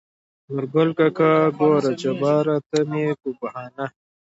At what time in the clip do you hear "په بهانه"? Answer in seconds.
3.21-3.85